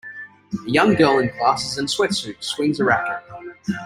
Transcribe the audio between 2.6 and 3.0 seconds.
a